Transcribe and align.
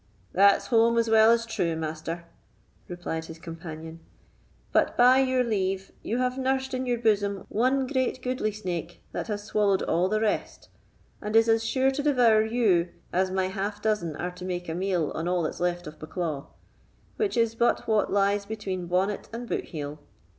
"That's 0.33 0.65
home 0.73 0.97
as 0.97 1.11
well 1.11 1.29
as 1.29 1.45
true, 1.45 1.75
Master," 1.75 2.25
replied 2.87 3.25
his 3.25 3.37
companion; 3.37 3.99
"but, 4.71 4.97
by 4.97 5.19
your 5.19 5.43
leave, 5.43 5.91
you 6.01 6.17
have 6.17 6.39
nursed 6.39 6.73
in 6.73 6.87
your 6.87 6.97
bosom 6.97 7.45
one 7.49 7.85
great 7.85 8.19
goodly 8.23 8.51
snake 8.51 9.03
that 9.11 9.27
has 9.27 9.43
swallowed 9.43 9.83
all 9.83 10.09
the 10.09 10.19
rest, 10.19 10.69
and 11.21 11.35
is 11.35 11.47
as 11.47 11.63
sure 11.63 11.91
to 11.91 12.01
devour 12.01 12.43
you 12.43 12.89
as 13.13 13.29
my 13.29 13.49
half 13.49 13.79
dozen 13.79 14.15
are 14.15 14.31
to 14.31 14.43
make 14.43 14.67
a 14.67 14.73
meal 14.73 15.11
on 15.13 15.27
all 15.27 15.43
that's 15.43 15.59
left 15.59 15.85
of 15.85 15.99
Bucklaw, 15.99 16.47
which 17.17 17.37
is 17.37 17.53
but 17.53 17.87
what 17.87 18.11
lies 18.11 18.47
between 18.47 18.87
bonnet 18.87 19.29
and 19.31 19.47
boot 19.47 19.65
heel." 19.65 19.99